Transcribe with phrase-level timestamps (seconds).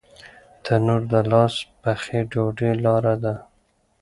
[0.63, 3.33] تنور د لاس پخې ډوډۍ لاره ده